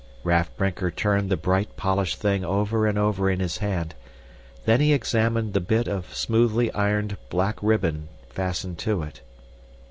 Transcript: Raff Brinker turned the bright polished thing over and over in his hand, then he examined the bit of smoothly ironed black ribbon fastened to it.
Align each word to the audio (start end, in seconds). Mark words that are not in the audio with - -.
Raff 0.23 0.49
Brinker 0.57 0.89
turned 0.89 1.29
the 1.29 1.37
bright 1.37 1.77
polished 1.77 2.17
thing 2.17 2.43
over 2.43 2.87
and 2.87 2.97
over 2.97 3.29
in 3.29 3.39
his 3.39 3.59
hand, 3.59 3.93
then 4.65 4.79
he 4.81 4.93
examined 4.93 5.53
the 5.53 5.59
bit 5.61 5.87
of 5.87 6.15
smoothly 6.15 6.71
ironed 6.73 7.17
black 7.29 7.59
ribbon 7.61 8.09
fastened 8.27 8.79
to 8.79 9.03
it. 9.03 9.21